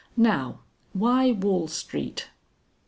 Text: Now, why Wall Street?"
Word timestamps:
Now, 0.17 0.61
why 0.93 1.29
Wall 1.31 1.67
Street?" 1.67 2.31